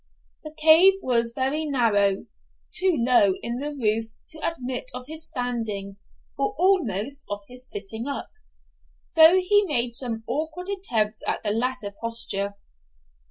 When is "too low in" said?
2.75-3.59